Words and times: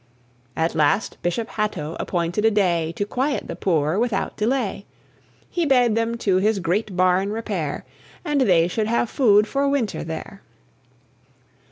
At 0.55 0.73
last 0.73 1.21
Bishop 1.21 1.47
Hatto 1.47 1.95
appointed 1.99 2.43
a 2.43 2.49
day 2.49 2.91
To 2.93 3.05
quiet 3.05 3.47
the 3.47 3.55
poor 3.55 3.99
without 3.99 4.35
delay: 4.35 4.87
He 5.47 5.63
bade 5.63 5.93
them 5.93 6.17
to 6.25 6.37
his 6.37 6.57
great 6.57 6.97
barn 6.97 7.31
repair, 7.31 7.85
And 8.25 8.41
they 8.41 8.67
should 8.67 8.87
have 8.87 9.11
food 9.11 9.45
for 9.47 9.69
winter 9.69 10.03
there. 10.03 10.41